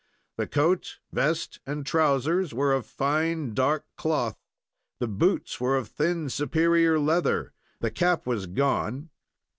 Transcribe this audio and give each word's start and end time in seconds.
The 0.35 0.47
coat, 0.47 0.97
vest, 1.11 1.59
and 1.67 1.85
trousers 1.85 2.55
were 2.55 2.73
of 2.73 2.87
fine 2.87 3.53
dark 3.53 3.85
cloth, 3.97 4.39
and 4.39 4.99
the 4.99 5.13
boots 5.13 5.61
were 5.61 5.77
of 5.77 5.89
thin, 5.89 6.27
superior 6.27 6.97
leather. 6.97 7.53
The 7.81 7.91
cap 7.91 8.25
was 8.25 8.47
gone. 8.47 9.11